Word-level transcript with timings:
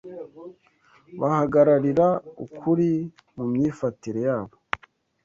bahagararira 1.19 2.07
ukuri 2.45 2.91
mu 3.35 3.43
myifatire 3.51 4.19
yabo, 4.27 4.55